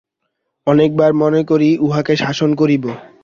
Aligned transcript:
অনেকবার 0.67 1.11
মনে 1.13 1.41
করি 1.43 1.69
উহাকে 1.77 2.13
শাসন 2.15 2.49
করিব। 2.55 2.83